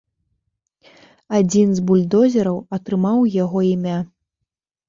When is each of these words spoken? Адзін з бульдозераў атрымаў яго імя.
Адзін 1.39 1.67
з 1.79 1.83
бульдозераў 1.89 2.57
атрымаў 2.79 3.19
яго 3.43 3.59
імя. 3.73 3.99